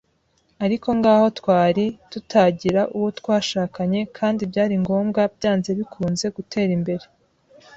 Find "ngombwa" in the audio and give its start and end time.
4.83-5.21